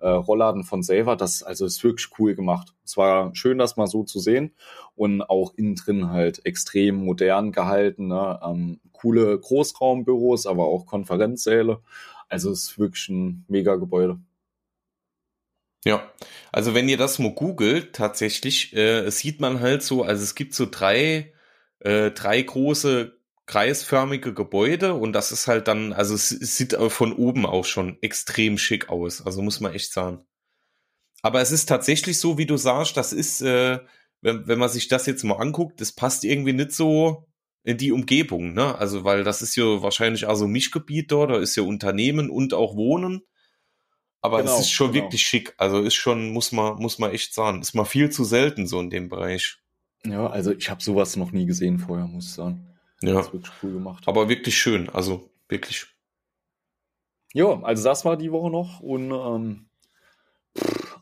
[0.00, 1.14] äh, Rollladen von selber.
[1.14, 2.74] Das also ist wirklich cool gemacht.
[2.84, 4.54] Es war schön, das mal so zu sehen
[4.94, 8.06] und auch innen drin halt extrem modern gehalten.
[8.06, 8.40] Ne?
[8.42, 11.80] Ähm, coole Großraumbüros, aber auch Konferenzsäle.
[12.30, 14.18] Also es ist wirklich ein mega Gebäude.
[15.84, 16.12] Ja,
[16.52, 20.54] also wenn ihr das mal googelt, tatsächlich, äh, sieht man halt so, also es gibt
[20.54, 21.32] so drei,
[21.80, 27.12] äh, drei große kreisförmige Gebäude und das ist halt dann, also es, es sieht von
[27.12, 30.24] oben auch schon extrem schick aus, also muss man echt sagen.
[31.22, 33.78] Aber es ist tatsächlich so, wie du sagst, das ist, äh,
[34.20, 37.28] wenn, wenn man sich das jetzt mal anguckt, das passt irgendwie nicht so
[37.64, 38.76] in die Umgebung, ne?
[38.78, 42.76] Also, weil das ist ja wahrscheinlich also Mischgebiet dort, da ist ja Unternehmen und auch
[42.76, 43.22] Wohnen.
[44.22, 45.04] Aber genau, es ist schon genau.
[45.04, 45.52] wirklich schick.
[45.58, 48.80] Also ist schon, muss man, muss man echt sagen, ist mal viel zu selten so
[48.80, 49.58] in dem Bereich.
[50.06, 52.66] Ja, also ich habe sowas noch nie gesehen vorher, muss ich sagen.
[53.02, 53.14] Ja.
[53.14, 54.04] Das ist wirklich cool gemacht.
[54.06, 55.86] Aber wirklich schön, also wirklich.
[57.34, 59.66] Ja, also das war die Woche noch und ähm,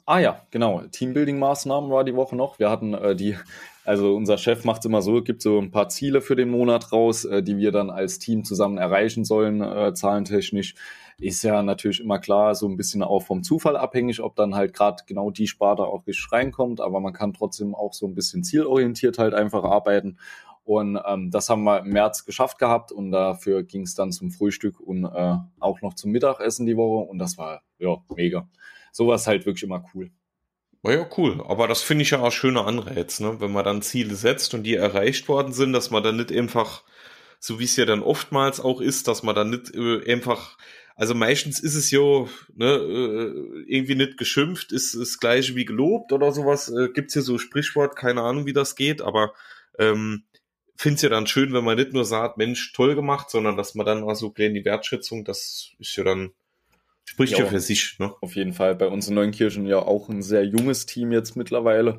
[0.06, 2.58] ah ja, genau, Teambuilding-Maßnahmen war die Woche noch.
[2.58, 3.36] Wir hatten äh, die,
[3.84, 6.92] also unser Chef macht es immer so, gibt so ein paar Ziele für den Monat
[6.92, 10.74] raus, äh, die wir dann als Team zusammen erreichen sollen, äh, zahlentechnisch
[11.20, 14.72] ist ja natürlich immer klar, so ein bisschen auch vom Zufall abhängig, ob dann halt
[14.72, 18.42] gerade genau die Sparte auch richtig reinkommt, aber man kann trotzdem auch so ein bisschen
[18.42, 20.18] zielorientiert halt einfach arbeiten.
[20.64, 24.30] Und ähm, das haben wir im März geschafft gehabt und dafür ging es dann zum
[24.30, 28.48] Frühstück und äh, auch noch zum Mittagessen die Woche und das war ja mega.
[28.92, 30.10] Sowas halt wirklich immer cool.
[30.82, 33.40] War ja cool, aber das finde ich ja auch schöner Anreiz, ne?
[33.40, 36.84] wenn man dann Ziele setzt und die erreicht worden sind, dass man dann nicht einfach,
[37.38, 40.56] so wie es ja dann oftmals auch ist, dass man dann nicht äh, einfach
[41.00, 46.12] also meistens ist es ja ne, äh, irgendwie nicht geschimpft, ist das gleiche wie gelobt
[46.12, 46.68] oder sowas.
[46.68, 49.32] Äh, gibt's hier so Sprichwort, keine Ahnung, wie das geht, aber
[49.78, 50.24] ähm,
[50.76, 53.74] finde es ja dann schön, wenn man nicht nur sagt, Mensch, toll gemacht, sondern dass
[53.74, 56.32] man dann auch so in die Wertschätzung, das ist ja dann,
[57.10, 57.98] spricht ja, ja für sich.
[57.98, 58.14] Ne?
[58.20, 58.76] Auf jeden Fall.
[58.76, 61.98] Bei uns in Neunkirchen ja auch ein sehr junges Team jetzt mittlerweile,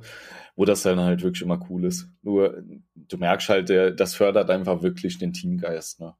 [0.55, 2.07] wo das dann halt wirklich immer cool ist.
[2.21, 2.63] Nur,
[2.95, 5.99] du merkst halt, der, das fördert einfach wirklich den Teamgeist.
[5.99, 6.15] Ne?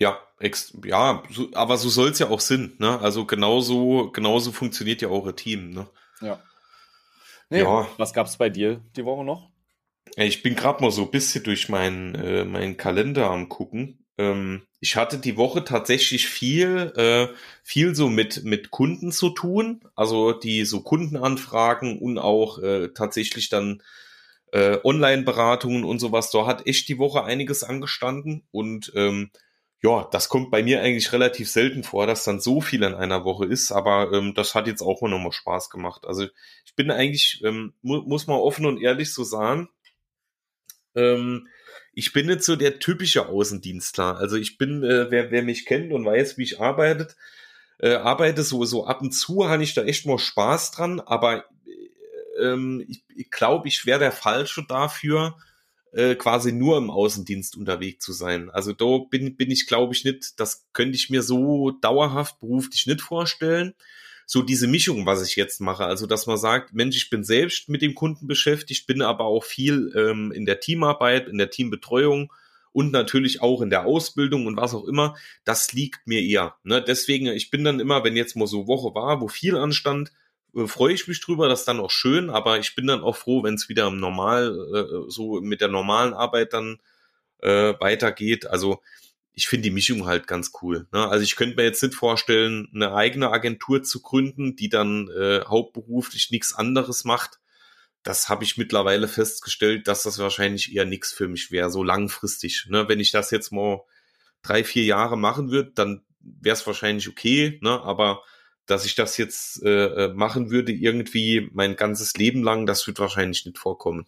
[0.00, 2.98] Ja, ex ja, so, aber so soll es ja auch sind, ne?
[2.98, 5.88] Also genauso, genauso funktioniert ja auch ein Team, ne?
[6.20, 6.42] Ja.
[7.48, 7.86] Nee, ja.
[7.96, 9.52] Was gab's bei dir die Woche noch?
[10.16, 14.04] Ich bin gerade mal so ein bisschen durch meinen äh, meinen Kalender am gucken.
[14.18, 17.28] Ähm, ich hatte die Woche tatsächlich viel äh,
[17.62, 23.48] viel so mit mit Kunden zu tun, also die so Kundenanfragen und auch äh, tatsächlich
[23.48, 23.80] dann
[24.52, 26.32] äh, Online-Beratungen und sowas.
[26.32, 29.30] Da hat echt die Woche einiges angestanden und ähm,
[29.82, 33.24] ja, das kommt bei mir eigentlich relativ selten vor, dass dann so viel in einer
[33.24, 36.06] Woche ist, aber ähm, das hat jetzt auch mal nochmal Spaß gemacht.
[36.06, 36.26] Also
[36.64, 39.68] ich bin eigentlich, ähm, mu muss man offen und ehrlich so sagen,
[40.96, 41.46] ähm,
[41.94, 44.16] ich bin nicht so der typische Außendienstler.
[44.16, 47.16] Also ich bin, äh, wer, wer mich kennt und weiß, wie ich arbeitet,
[47.78, 51.44] äh, arbeite, so, so ab und zu habe ich da echt mal Spaß dran, aber
[51.66, 55.36] äh, ähm, ich, ich glaube, ich wäre der Falsche dafür,
[55.92, 58.50] äh, quasi nur im Außendienst unterwegs zu sein.
[58.50, 62.86] Also da bin, bin ich, glaube ich, nicht, das könnte ich mir so dauerhaft beruflich
[62.86, 63.74] nicht vorstellen.
[64.26, 67.68] So diese Mischung, was ich jetzt mache, also dass man sagt, Mensch, ich bin selbst
[67.68, 72.32] mit dem Kunden beschäftigt, bin aber auch viel ähm, in der Teamarbeit, in der Teambetreuung
[72.72, 76.56] und natürlich auch in der Ausbildung und was auch immer, das liegt mir eher.
[76.64, 76.82] Ne?
[76.82, 80.10] Deswegen, ich bin dann immer, wenn jetzt mal so Woche war, wo viel anstand,
[80.54, 83.16] äh, freue ich mich drüber, das ist dann auch schön, aber ich bin dann auch
[83.16, 86.78] froh, wenn es wieder Normal, äh, so mit der normalen Arbeit dann
[87.42, 88.46] äh, weitergeht.
[88.46, 88.80] Also
[89.34, 90.86] ich finde die Mischung halt ganz cool.
[90.92, 91.08] Ne?
[91.08, 95.40] Also ich könnte mir jetzt nicht vorstellen, eine eigene Agentur zu gründen, die dann äh,
[95.46, 97.38] hauptberuflich nichts anderes macht.
[98.02, 102.66] Das habe ich mittlerweile festgestellt, dass das wahrscheinlich eher nichts für mich wäre, so langfristig.
[102.68, 102.88] Ne?
[102.88, 103.82] Wenn ich das jetzt mal
[104.42, 107.80] drei, vier Jahre machen würde, dann wäre es wahrscheinlich okay, ne?
[107.82, 108.22] aber
[108.66, 112.98] dass ich das jetzt äh, äh, machen würde, irgendwie mein ganzes Leben lang, das wird
[112.98, 114.06] wahrscheinlich nicht vorkommen.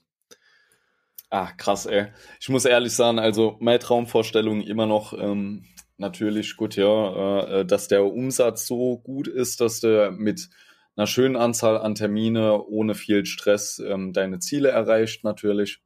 [1.35, 2.13] Ah, krass, ey.
[2.39, 5.65] Ich muss ehrlich sagen, also meine Traumvorstellung immer noch ähm,
[5.97, 10.49] natürlich gut, ja, äh, dass der Umsatz so gut ist, dass du mit
[10.95, 15.81] einer schönen Anzahl an Termine ohne viel Stress ähm, deine Ziele erreicht natürlich.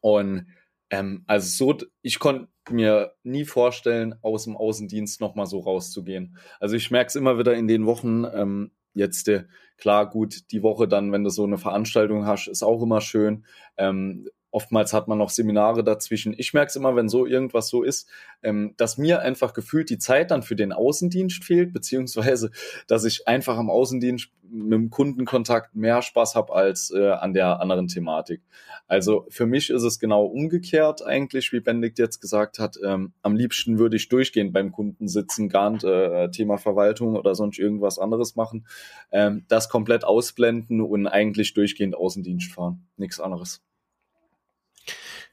[0.00, 0.48] Und
[0.90, 6.36] ähm, also so, ich konnte mir nie vorstellen, aus dem Außendienst nochmal so rauszugehen.
[6.60, 9.44] Also ich merke es immer wieder in den Wochen, ähm, jetzt äh,
[9.78, 13.46] klar, gut, die Woche dann, wenn du so eine Veranstaltung hast, ist auch immer schön.
[13.78, 16.34] Ähm, Oftmals hat man noch Seminare dazwischen.
[16.36, 18.08] Ich merke es immer, wenn so irgendwas so ist,
[18.42, 22.50] ähm, dass mir einfach gefühlt die Zeit dann für den Außendienst fehlt, beziehungsweise
[22.86, 27.60] dass ich einfach am Außendienst mit dem Kundenkontakt mehr Spaß habe als äh, an der
[27.60, 28.40] anderen Thematik.
[28.86, 32.78] Also für mich ist es genau umgekehrt eigentlich, wie Benedikt jetzt gesagt hat.
[32.82, 37.34] Ähm, am liebsten würde ich durchgehend beim Kunden sitzen, gar nicht äh, Thema Verwaltung oder
[37.34, 38.66] sonst irgendwas anderes machen.
[39.12, 42.86] Ähm, das komplett ausblenden und eigentlich durchgehend Außendienst fahren.
[42.96, 43.62] Nichts anderes.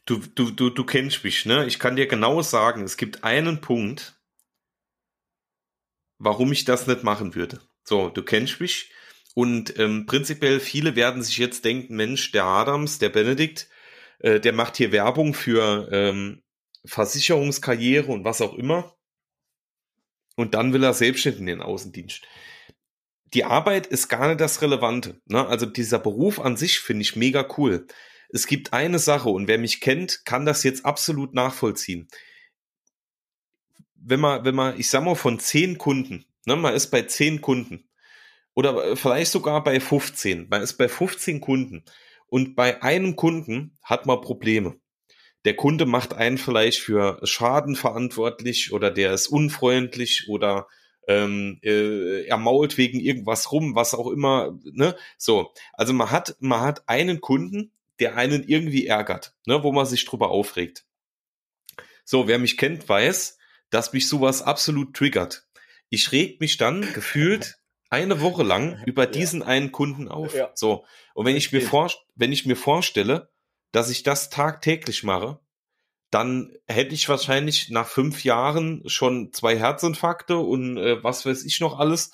[0.05, 1.65] Du, du, du, du kennst mich, ne?
[1.65, 4.19] Ich kann dir genau sagen, es gibt einen Punkt,
[6.19, 7.59] warum ich das nicht machen würde.
[7.83, 8.91] So, du kennst mich.
[9.33, 13.67] Und ähm, prinzipiell viele werden sich jetzt denken, Mensch, der Adams, der Benedikt,
[14.19, 16.43] äh, der macht hier Werbung für ähm,
[16.85, 18.95] Versicherungskarriere und was auch immer.
[20.35, 22.21] Und dann will er selbstständig in den Außendienst.
[23.33, 25.19] Die Arbeit ist gar nicht das Relevante.
[25.25, 25.45] Ne?
[25.45, 27.87] Also dieser Beruf an sich finde ich mega cool
[28.35, 32.09] es gibt eine Sache und wer mich kennt, kann das jetzt absolut nachvollziehen.
[33.95, 37.39] Wenn man, wenn man, ich sag mal, von zehn Kunden, ne, man ist bei zehn
[37.39, 37.89] Kunden
[38.53, 41.85] oder vielleicht sogar bei 15, man ist bei 15 Kunden
[42.27, 44.75] und bei einem Kunden hat man Probleme.
[45.45, 50.67] Der Kunde macht einen vielleicht für Schaden verantwortlich oder der ist unfreundlich oder
[51.07, 54.97] ähm, äh, er mault wegen irgendwas rum, was auch immer, ne?
[55.17, 59.85] So, also man hat, man hat einen Kunden, der einen irgendwie ärgert, ne, wo man
[59.85, 60.85] sich drüber aufregt.
[62.03, 63.37] So, wer mich kennt, weiß,
[63.69, 65.47] dass mich sowas absolut triggert.
[65.89, 67.57] Ich reg mich dann gefühlt
[67.89, 69.47] eine Woche lang über diesen ja.
[69.47, 70.33] einen Kunden auf.
[70.33, 70.51] Ja.
[70.53, 70.85] So.
[71.13, 73.31] Und wenn ich mir vor, wenn ich mir vorstelle,
[73.71, 75.39] dass ich das tagtäglich mache,
[76.11, 81.59] dann hätte ich wahrscheinlich nach fünf Jahren schon zwei Herzinfarkte und äh, was weiß ich
[81.59, 82.11] noch alles.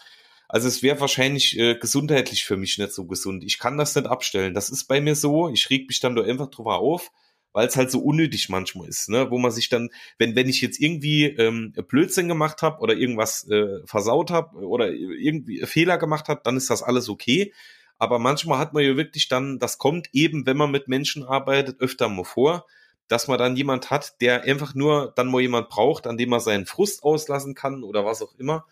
[0.53, 3.41] Also es wäre wahrscheinlich äh, gesundheitlich für mich nicht so gesund.
[3.45, 4.53] Ich kann das nicht abstellen.
[4.53, 5.47] Das ist bei mir so.
[5.47, 7.09] Ich reg mich dann nur einfach drüber auf,
[7.53, 9.31] weil es halt so unnötig manchmal ist, ne?
[9.31, 13.47] Wo man sich dann, wenn wenn ich jetzt irgendwie ähm, Blödsinn gemacht habe oder irgendwas
[13.49, 17.53] äh, versaut habe oder irgendwie Fehler gemacht habe, dann ist das alles okay.
[17.97, 21.79] Aber manchmal hat man ja wirklich dann, das kommt eben, wenn man mit Menschen arbeitet,
[21.79, 22.65] öfter mal vor,
[23.07, 26.41] dass man dann jemand hat, der einfach nur dann mal jemand braucht, an dem man
[26.41, 28.65] seinen Frust auslassen kann oder was auch immer.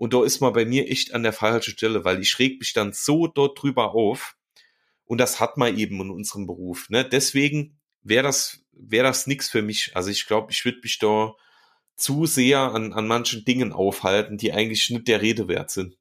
[0.00, 2.72] Und da ist man bei mir echt an der falschen Stelle, weil ich reg mich
[2.72, 4.34] dann so dort drüber auf.
[5.04, 6.88] Und das hat man eben in unserem Beruf.
[6.88, 7.04] Ne?
[7.04, 9.94] Deswegen wäre das, wäre das nix für mich.
[9.94, 11.34] Also ich glaube, ich würde mich da
[11.96, 15.98] zu sehr an, an manchen Dingen aufhalten, die eigentlich nicht der Rede wert sind.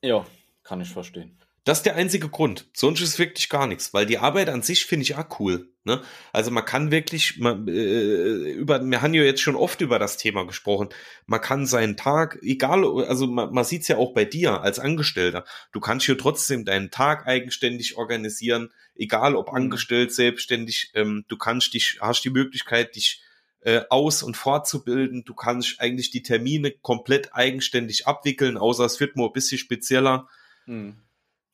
[0.00, 0.24] Ja,
[0.62, 1.41] kann ich verstehen.
[1.64, 2.68] Das ist der einzige Grund.
[2.72, 5.68] Sonst ist wirklich gar nichts, weil die Arbeit an sich finde ich auch cool.
[5.84, 6.02] Ne?
[6.32, 10.16] Also man kann wirklich, man, äh, über, wir haben ja jetzt schon oft über das
[10.16, 10.88] Thema gesprochen.
[11.26, 14.80] Man kann seinen Tag, egal, also man, man sieht es ja auch bei dir als
[14.80, 15.44] Angestellter.
[15.70, 19.56] Du kannst ja trotzdem deinen Tag eigenständig organisieren, egal ob mhm.
[19.56, 20.90] angestellt, selbstständig.
[20.94, 23.22] Ähm, du kannst dich, hast die Möglichkeit, dich
[23.60, 25.24] äh, aus- und fortzubilden.
[25.24, 30.28] Du kannst eigentlich die Termine komplett eigenständig abwickeln, außer es wird mal ein bisschen spezieller.
[30.66, 30.96] Mhm.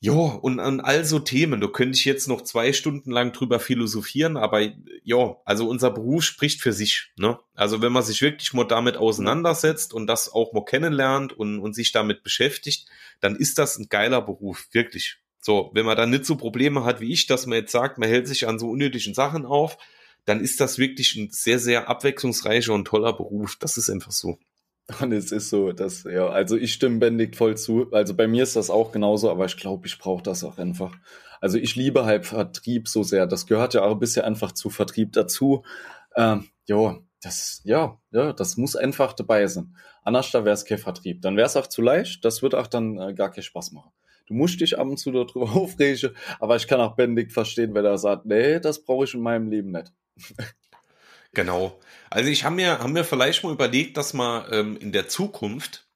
[0.00, 3.58] Ja, und an all so Themen, da könnte ich jetzt noch zwei Stunden lang drüber
[3.58, 4.60] philosophieren, aber
[5.02, 7.10] ja, also unser Beruf spricht für sich.
[7.16, 7.36] Ne?
[7.54, 11.74] Also wenn man sich wirklich mal damit auseinandersetzt und das auch mal kennenlernt und, und
[11.74, 12.86] sich damit beschäftigt,
[13.20, 15.18] dann ist das ein geiler Beruf, wirklich.
[15.40, 18.08] So, wenn man dann nicht so Probleme hat wie ich, dass man jetzt sagt, man
[18.08, 19.78] hält sich an so unnötigen Sachen auf,
[20.26, 23.56] dann ist das wirklich ein sehr, sehr abwechslungsreicher und toller Beruf.
[23.56, 24.38] Das ist einfach so.
[25.00, 27.92] Und es ist so, dass, ja, also ich stimme Benedikt voll zu.
[27.92, 30.96] Also bei mir ist das auch genauso, aber ich glaube, ich brauche das auch einfach.
[31.40, 33.26] Also ich liebe halt Vertrieb so sehr.
[33.26, 35.62] Das gehört ja auch bisher einfach zu Vertrieb dazu.
[36.16, 39.76] Ähm, ja, das, ja, ja, das muss einfach dabei sein.
[40.04, 41.20] Anders da wäre es kein Vertrieb.
[41.20, 42.24] Dann wäre es auch zu leicht.
[42.24, 43.92] Das wird auch dann äh, gar keinen Spaß machen.
[44.26, 47.84] Du musst dich ab und zu darüber aufregen, aber ich kann auch Benedikt verstehen, wenn
[47.84, 49.92] er sagt, nee, das brauche ich in meinem Leben nicht.
[51.32, 51.78] Genau.
[52.10, 55.86] Also ich habe mir, haben mir vielleicht mal überlegt, dass man ähm, in der Zukunft,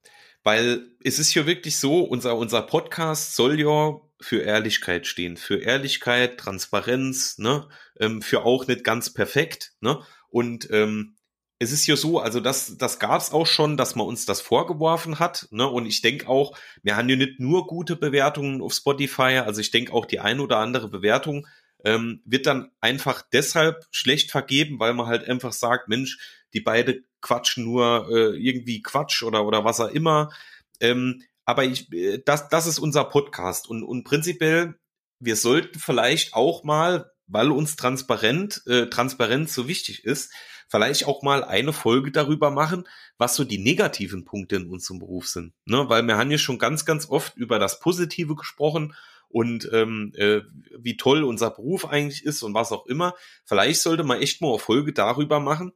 [0.42, 5.58] weil es ist ja wirklich so, unser, unser Podcast soll ja für Ehrlichkeit stehen, für
[5.58, 7.68] Ehrlichkeit, Transparenz, ne,
[7.98, 11.16] ähm, für auch nicht ganz perfekt, ne, und ähm,
[11.62, 14.40] es ist ja so, also das, das gab es auch schon, dass man uns das
[14.40, 15.46] vorgeworfen hat.
[15.52, 15.68] Ne?
[15.68, 19.70] Und ich denke auch, wir haben ja nicht nur gute Bewertungen auf Spotify, also ich
[19.70, 21.46] denke auch die ein oder andere Bewertung
[21.84, 26.18] ähm, wird dann einfach deshalb schlecht vergeben, weil man halt einfach sagt, Mensch,
[26.54, 30.32] die beide quatschen nur äh, irgendwie Quatsch oder, oder was auch immer.
[30.80, 34.74] Ähm, aber ich, äh, das, das ist unser Podcast und, und prinzipiell,
[35.18, 40.32] wir sollten vielleicht auch mal, weil uns transparent, äh, Transparenz so wichtig ist,
[40.68, 45.28] vielleicht auch mal eine Folge darüber machen, was so die negativen Punkte in unserem Beruf
[45.28, 45.52] sind.
[45.64, 45.88] Ne?
[45.88, 48.94] Weil wir haben ja schon ganz, ganz oft über das Positive gesprochen
[49.32, 50.42] und ähm, äh,
[50.78, 53.14] wie toll unser Beruf eigentlich ist und was auch immer.
[53.44, 55.72] Vielleicht sollte man echt mal eine Folge darüber machen,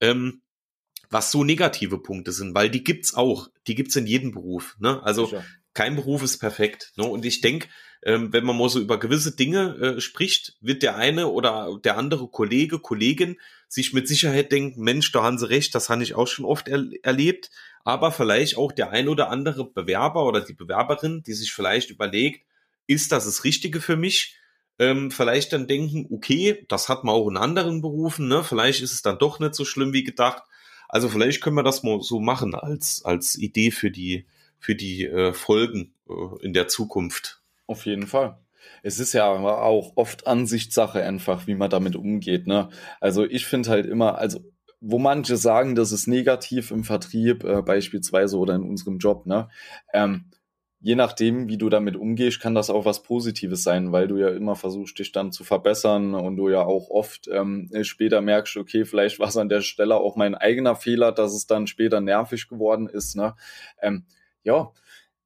[0.00, 0.42] ähm,
[1.10, 3.48] was so negative Punkte sind, weil die gibt's auch.
[3.66, 4.76] Die gibt's in jedem Beruf.
[4.78, 5.02] Ne?
[5.02, 5.44] Also Sicher.
[5.74, 6.92] kein Beruf ist perfekt.
[6.96, 7.04] Ne?
[7.04, 7.68] Und ich denke,
[8.02, 11.98] ähm, wenn man mal so über gewisse Dinge äh, spricht, wird der eine oder der
[11.98, 16.14] andere Kollege, Kollegin sich mit Sicherheit denken, Mensch, da haben sie recht, das habe ich
[16.14, 17.50] auch schon oft er erlebt.
[17.82, 22.46] Aber vielleicht auch der ein oder andere Bewerber oder die Bewerberin, die sich vielleicht überlegt,
[22.90, 24.36] ist das das Richtige für mich?
[24.78, 28.42] Ähm, vielleicht dann denken, okay, das hat man auch in anderen Berufen, ne?
[28.42, 30.42] Vielleicht ist es dann doch nicht so schlimm wie gedacht.
[30.88, 34.26] Also vielleicht können wir das mal so machen als, als Idee für die,
[34.58, 37.40] für die äh, Folgen äh, in der Zukunft.
[37.66, 38.38] Auf jeden Fall.
[38.82, 42.46] Es ist ja auch oft Ansichtssache einfach, wie man damit umgeht.
[42.46, 42.70] Ne?
[43.00, 44.40] Also ich finde halt immer, also
[44.80, 49.50] wo manche sagen, das ist negativ im Vertrieb äh, beispielsweise oder in unserem Job, ne?
[49.92, 50.24] Ähm,
[50.80, 54.30] je nachdem, wie du damit umgehst, kann das auch was Positives sein, weil du ja
[54.30, 58.84] immer versuchst, dich dann zu verbessern und du ja auch oft ähm, später merkst, okay,
[58.86, 62.48] vielleicht war es an der Stelle auch mein eigener Fehler, dass es dann später nervig
[62.48, 63.14] geworden ist.
[63.14, 63.34] Ne?
[63.82, 64.06] Ähm,
[64.42, 64.72] ja,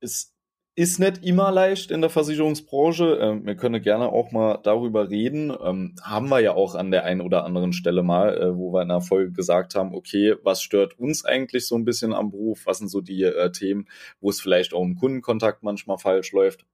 [0.01, 0.34] es
[0.77, 3.19] ist nicht immer leicht in der Versicherungsbranche.
[3.21, 5.53] Ähm, wir können gerne auch mal darüber reden.
[5.63, 8.83] Ähm, haben wir ja auch an der einen oder anderen Stelle mal, äh, wo wir
[8.83, 12.63] in der Folge gesagt haben, okay, was stört uns eigentlich so ein bisschen am Beruf?
[12.67, 13.87] Was sind so die äh, Themen,
[14.21, 16.67] wo es vielleicht auch im Kundenkontakt manchmal falsch läuft?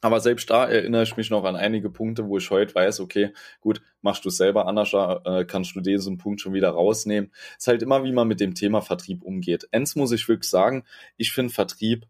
[0.00, 3.32] Aber selbst da erinnere ich mich noch an einige Punkte, wo ich heute weiß, okay,
[3.60, 7.30] gut, machst du es selber anders, äh, kannst du diesen Punkt schon wieder rausnehmen.
[7.52, 9.66] Es ist halt immer, wie man mit dem Thema Vertrieb umgeht.
[9.72, 10.84] Eins muss ich wirklich sagen,
[11.16, 12.06] ich finde Vertrieb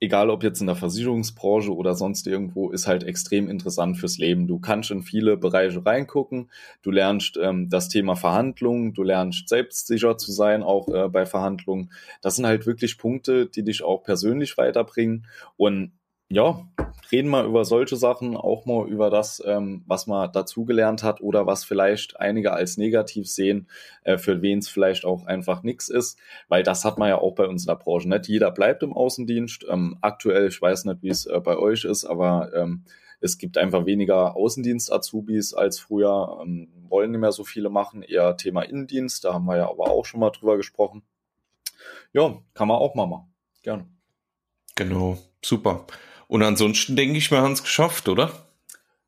[0.00, 4.46] egal ob jetzt in der Versicherungsbranche oder sonst irgendwo, ist halt extrem interessant fürs Leben.
[4.46, 6.50] Du kannst in viele Bereiche reingucken,
[6.82, 11.92] du lernst ähm, das Thema Verhandlungen, du lernst selbstsicher zu sein, auch äh, bei Verhandlungen.
[12.22, 15.26] Das sind halt wirklich Punkte, die dich auch persönlich weiterbringen.
[15.56, 15.92] Und
[16.32, 16.64] ja,
[17.10, 21.46] reden mal über solche Sachen, auch mal über das, ähm, was man dazugelernt hat oder
[21.46, 23.68] was vielleicht einige als negativ sehen,
[24.04, 27.34] äh, für wen es vielleicht auch einfach nichts ist, weil das hat man ja auch
[27.34, 28.08] bei uns in der Branche.
[28.08, 29.66] Nicht jeder bleibt im Außendienst.
[29.68, 32.84] Ähm, aktuell, ich weiß nicht, wie es äh, bei euch ist, aber ähm,
[33.20, 38.36] es gibt einfach weniger Außendienst-Azubis als früher, ähm, wollen nicht mehr so viele machen, eher
[38.36, 41.02] Thema Innendienst, da haben wir ja aber auch schon mal drüber gesprochen.
[42.12, 43.34] Ja, kann man auch mal machen.
[43.62, 43.86] Gerne.
[44.76, 45.86] Genau, super.
[46.30, 48.30] Und ansonsten denke ich, wir haben es geschafft, oder?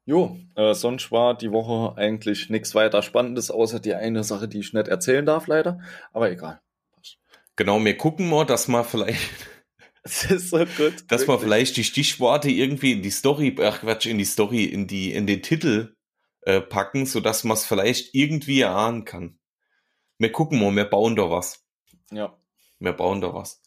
[0.05, 4.59] Jo, äh, sonst war die Woche eigentlich nichts weiter Spannendes, außer die eine Sache, die
[4.59, 5.79] ich nicht erzählen darf, leider.
[6.13, 6.61] Aber egal.
[7.55, 9.21] Genau, wir gucken mal, dass man vielleicht.
[10.03, 10.95] Das ist so gut.
[11.07, 14.89] Dass man vielleicht die Stichworte irgendwie in die Story, ach Quatsch, in die Story, in
[14.89, 15.95] die, in den Titel
[16.41, 19.39] äh, packen, sodass man es vielleicht irgendwie erahnen kann.
[20.19, 21.65] Wir gucken mal, wir bauen da was.
[22.11, 22.37] Ja.
[22.81, 23.62] Wir bauen da was.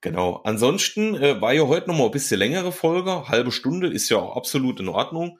[0.00, 0.42] Genau.
[0.44, 3.28] Ansonsten äh, war ja heute noch mal ein bisschen längere Folge.
[3.28, 5.38] Halbe Stunde ist ja auch absolut in Ordnung.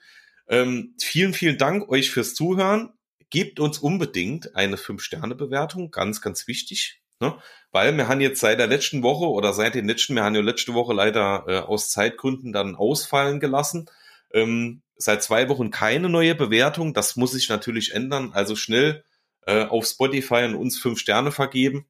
[0.48, 2.90] Ähm, vielen, vielen Dank euch fürs Zuhören.
[3.30, 5.90] Gebt uns unbedingt eine 5-Sterne-Bewertung.
[5.90, 7.02] Ganz, ganz wichtig.
[7.20, 7.36] Ne?
[7.70, 10.40] Weil wir haben jetzt seit der letzten Woche oder seit den letzten, wir haben ja
[10.40, 13.90] letzte Woche leider äh, aus Zeitgründen dann ausfallen gelassen.
[14.32, 16.94] Ähm, seit zwei Wochen keine neue Bewertung.
[16.94, 18.30] Das muss sich natürlich ändern.
[18.32, 19.04] Also schnell
[19.46, 21.86] äh, auf Spotify und uns fünf Sterne vergeben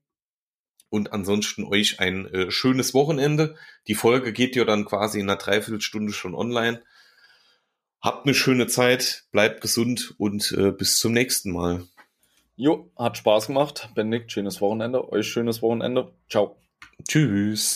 [0.88, 3.56] und ansonsten euch ein äh, schönes Wochenende.
[3.88, 6.82] Die Folge geht ja dann quasi in einer Dreiviertelstunde schon online.
[8.00, 11.86] Habt eine schöne Zeit, bleibt gesund und äh, bis zum nächsten Mal.
[12.56, 13.90] Jo, hat Spaß gemacht.
[13.94, 15.12] Benedikt, schönes Wochenende.
[15.12, 16.12] Euch schönes Wochenende.
[16.30, 16.56] Ciao.
[17.06, 17.74] Tschüss.